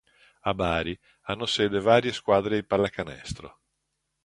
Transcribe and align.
A 0.41 0.53
Bari 0.55 0.99
hanno 1.27 1.45
sede 1.45 1.79
varie 1.79 2.11
squadre 2.11 2.55
di 2.55 2.65
pallacanestro. 2.65 3.59